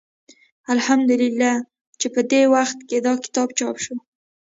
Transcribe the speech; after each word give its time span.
الحمد 0.73 1.09
لله 1.21 1.53
چې 1.99 2.07
په 2.15 2.21
دې 2.31 2.41
وخت 2.55 2.77
کې 2.89 2.97
دا 3.05 3.13
کتاب 3.23 3.49
چاپ 3.59 3.75
شو. 3.83 3.95